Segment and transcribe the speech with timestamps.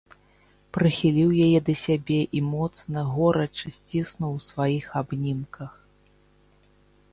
[0.77, 5.71] Прыхіліў яе да сябе і моцна, горача сціснуў у сваіх абнімках.